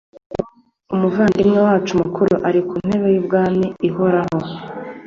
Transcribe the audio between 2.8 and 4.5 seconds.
ntebe y’ubwami ihoraho